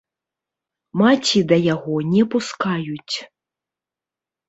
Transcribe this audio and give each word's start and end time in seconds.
Маці 1.01 1.39
да 1.53 1.57
яго 1.73 1.95
не 2.17 2.23
пускаюць. 2.35 3.15